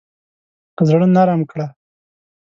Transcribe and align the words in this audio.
زړه 0.87 1.07
نرم 1.15 1.41
کړه. 1.51 1.67